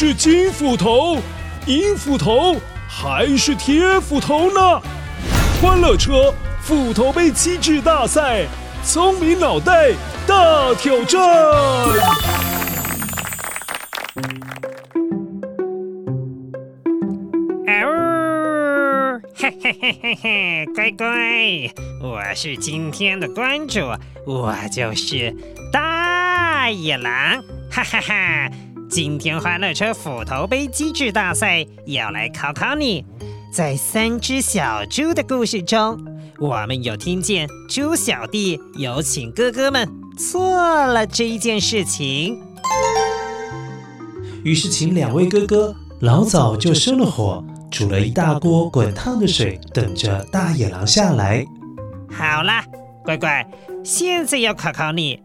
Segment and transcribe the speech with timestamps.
[0.00, 1.18] 是金斧头、
[1.66, 2.54] 银斧头
[2.88, 4.80] 还是铁斧头呢？
[5.60, 6.32] 欢乐车
[6.62, 8.46] 斧头杯机制大赛，
[8.84, 9.90] 聪明脑袋
[10.24, 11.20] 大挑战。
[19.34, 21.08] 嘿嘿嘿嘿，乖乖，
[22.00, 23.80] 我是今天的关主，
[24.24, 25.34] 我就是
[25.72, 28.48] 大野狼，哈哈哈！
[28.88, 33.04] 今天欢乐车斧头杯机智大赛要来考考你，
[33.52, 36.02] 在三只小猪的故事中，
[36.38, 40.56] 我们有听见猪小弟有请哥哥们做
[40.86, 42.40] 了这一件事情，
[44.42, 47.44] 于是请两位哥哥老早就生了火。
[47.70, 51.44] 煮了一大锅滚烫的水，等着大野狼下来。
[52.10, 52.64] 好啦，
[53.04, 53.46] 乖乖，
[53.84, 55.20] 现在要考考你，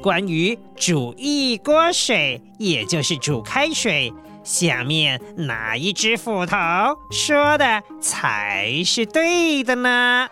[0.00, 4.10] 关于煮一锅水，也就是煮开水，
[4.42, 6.56] 下面哪一只斧头
[7.10, 10.26] 说的才是对的呢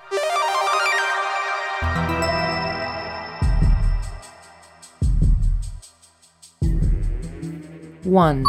[8.06, 8.42] ？One。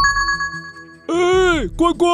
[1.08, 2.08] 哎，乖乖，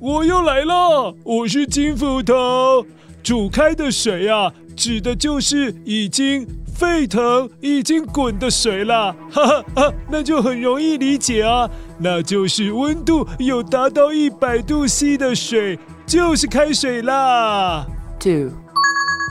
[0.00, 1.14] 我又来了！
[1.22, 2.84] 我是金斧头。
[3.22, 9.14] 煮开的水啊，指的就是已经沸腾、已经滚的水了。
[9.30, 17.86] 哈哈哈，那就很容易理解啊，那就是温度有达到一百度 C 的水，就是开水啦。
[18.18, 18.50] Two，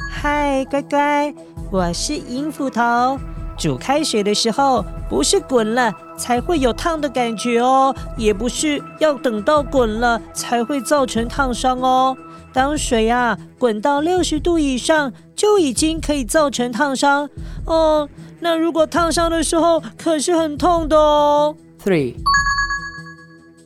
[0.09, 1.33] 嗨，乖乖，
[1.69, 3.19] 我是银斧头。
[3.57, 12.17] 煮开水的时候，不是滚了才会有烫的感觉哦，也不是要等到滚了才会造成烫伤哦。
[12.51, 17.29] 当水啊滚到六十度以上，就已经可以造成烫伤
[17.65, 18.07] 哦。
[18.39, 21.55] 那如果烫伤的时候，可是很痛的哦。
[21.83, 22.15] Three，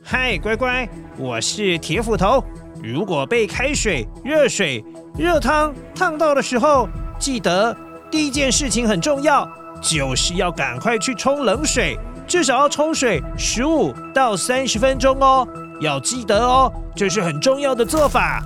[0.03, 2.43] 嗨，乖乖，我是铁斧头。
[2.83, 4.85] 如果被开水、热水、
[5.17, 6.87] 热汤烫到的时候，
[7.19, 7.75] 记得
[8.11, 9.49] 第一件事情很重要。
[9.81, 15.47] 就是要赶快去冲冷水，至少要冲水十五到三十分钟哦，
[15.81, 18.43] 要记得哦，这是很重要的做法。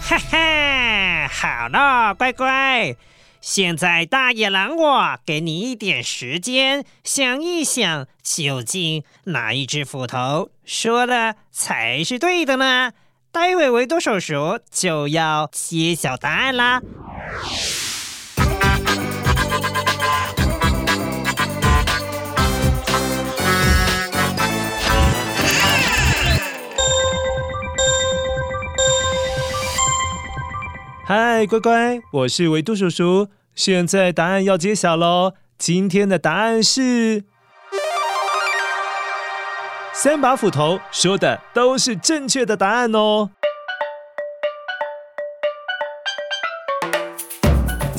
[0.00, 2.96] 哈哈，好了，乖乖，
[3.40, 12.92] 现在大野狼我给你一点时间想一想，究竟哪一只斧头说的才是对的呢？
[13.30, 16.82] 待会维多叔叔就要揭晓答案啦。
[31.04, 33.26] 嗨，乖乖，我是维度叔叔。
[33.56, 35.32] 现在答案要揭晓喽。
[35.58, 37.24] 今天的答案是，
[39.92, 43.30] 三把斧头说的都是正确的答案哦。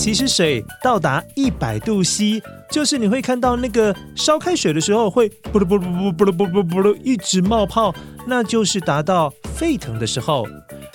[0.04, 7.96] 其实水到达一百度 C，就是你会看到那个烧开水的时候会噗噜噗噜噗噜噗噜噗噜一直冒泡，
[8.28, 10.46] 那就是达到沸腾的时候。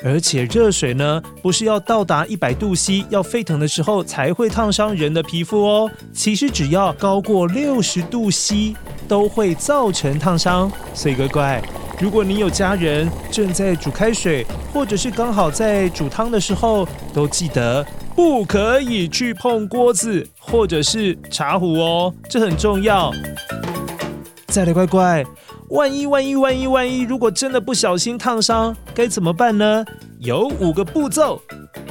[0.04, 5.90] 而且热水呢，不是要到达一百度 C，要沸腾的时候才会烫伤人的皮肤哦。
[6.12, 8.74] 其实只要高过六十度 C，
[9.08, 10.70] 都会造成烫伤。
[10.92, 11.62] 所以乖乖，
[11.98, 17.84] 如果你有家人正在煮开水，或者是刚好在煮汤的时候，都记得
[18.18, 23.12] 不可以去碰锅子或者是茶壶哦，这很重要。
[24.48, 25.24] 再来，乖乖。
[25.68, 29.84] 万一万一万一万一，如果真的不小心烫伤，该怎么办呢？
[30.18, 31.40] 有五个步骤，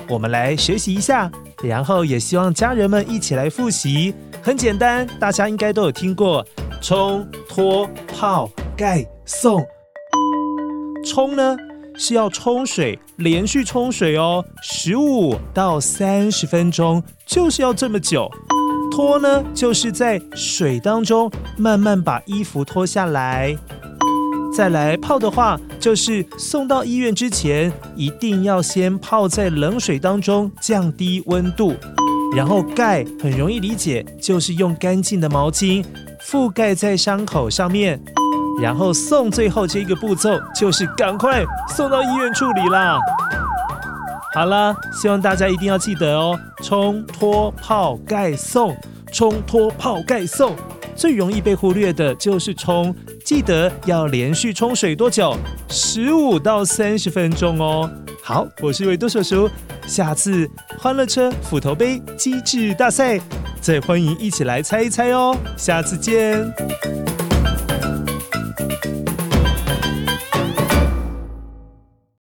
[0.10, 1.32] 我们来学习一下，
[1.64, 4.14] 然后也希望家人们一起来复习。
[4.42, 6.46] 很简单，大家应该都有听过：
[6.82, 9.66] 冲、脱、泡、盖、送。
[11.06, 11.56] 冲呢
[11.98, 18.30] 是要冲水，连续冲水哦，十五到三十分钟，就是要这么久。
[18.92, 23.56] 脱呢，就是在水当中慢慢把衣服脱下来。
[24.56, 31.76] 再来泡的话，就是送到医院之前，一定要先泡在冷水当中，降低温度。
[32.36, 35.84] 然后盖很容易理解，就是用干净的毛巾
[36.22, 38.00] 覆盖在伤口上面。
[38.60, 42.98] 然后送最后这一个步骤，就是赶快送到医院处理啦。
[44.34, 48.76] 好了，希望大家一定要记得哦，冲脱泡盖送，
[49.12, 50.56] 冲脱泡盖送。
[50.96, 52.94] 最容易被忽略的就是冲，
[53.24, 55.36] 记得要连续冲水多久？
[55.70, 57.90] 十五到三十分钟哦。
[58.24, 59.50] 好，我是维多叔叔，
[59.86, 60.50] 下次
[60.80, 63.20] 欢乐车斧头杯机智大赛，
[63.62, 65.38] 再欢迎一起来猜一猜哦。
[65.56, 67.07] 下次见。